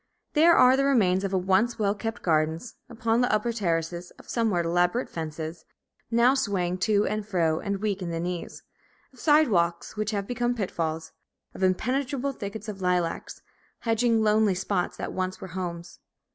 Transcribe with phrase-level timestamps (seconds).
[0.33, 4.65] There are the remains of once well kept gardens, upon the upper terraces; of somewhat
[4.65, 5.63] elaborate fences,
[6.09, 8.63] now swaying to and fro and weak in the knees;
[9.13, 11.11] of sidewalks which have become pitfalls;
[11.53, 13.43] of impenetrable thickets of lilacs,
[13.81, 15.99] hedging lonely spots that once were homes.